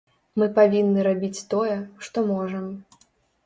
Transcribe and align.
Мы 0.39 0.47
павінны 0.55 1.03
рабіць 1.09 1.45
тое, 1.53 1.77
што 2.09 2.27
можам. 2.33 2.65